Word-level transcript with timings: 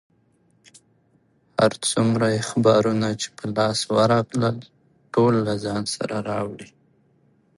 هر 1.59 1.73
څومره 1.89 2.27
اخبارونه 2.41 3.07
چې 3.21 3.27
په 3.37 3.43
لاس 3.55 3.79
ورغلل، 3.95 4.57
ټول 5.13 5.33
له 5.45 5.53
ځان 5.63 5.81
سره 5.95 6.15
راوړي. 6.29 6.69